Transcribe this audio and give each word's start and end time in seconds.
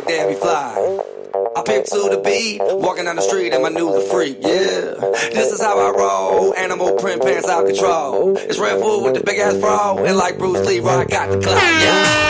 like 0.00 0.08
Debbie 0.08 0.34
Fly. 0.34 1.00
I 1.56 1.62
pimp 1.62 1.86
to 1.86 2.08
the 2.10 2.20
beat, 2.24 2.60
walking 2.60 3.04
down 3.04 3.16
the 3.16 3.22
street 3.22 3.52
and 3.52 3.62
my 3.62 3.68
new 3.68 3.92
the 3.92 4.00
freak, 4.00 4.38
yeah. 4.40 4.94
This 5.32 5.52
is 5.52 5.60
how 5.60 5.78
I 5.78 5.90
roll, 5.90 6.54
animal 6.54 6.96
print 6.96 7.22
pants 7.22 7.48
out 7.48 7.66
control. 7.66 8.36
It's 8.36 8.58
Red 8.58 8.80
Bull 8.80 9.04
with 9.04 9.14
the 9.14 9.22
big 9.22 9.38
ass 9.38 9.56
bro, 9.56 10.04
and 10.04 10.16
like 10.16 10.38
Bruce 10.38 10.66
Lee, 10.66 10.80
I 10.80 11.04
got 11.04 11.30
the 11.30 11.40
clout, 11.40 11.62
yeah. 11.62 12.29